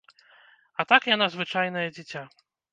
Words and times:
А 0.79 0.85
так 0.93 1.01
яна 1.15 1.29
звычайнае 1.37 1.87
дзіця. 1.95 2.29